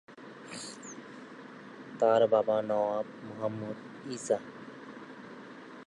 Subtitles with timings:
[1.99, 3.77] তার বাবা নওয়াব মুহাম্মদ
[4.11, 4.37] ইসা।